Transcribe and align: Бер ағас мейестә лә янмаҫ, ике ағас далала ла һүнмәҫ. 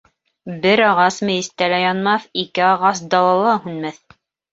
Бер 0.61 0.79
ағас 0.85 1.17
мейестә 1.29 1.67
лә 1.73 1.79
янмаҫ, 1.81 2.25
ике 2.45 2.65
ағас 2.69 3.03
далала 3.13 3.45
ла 3.49 3.53
һүнмәҫ. 3.67 4.01